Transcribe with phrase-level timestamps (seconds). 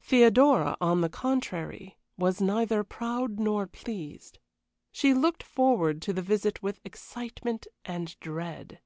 [0.00, 4.38] Theodora, on the contrary, was neither proud nor pleased.
[4.90, 8.80] She looked forward to the visit with excitement and dread.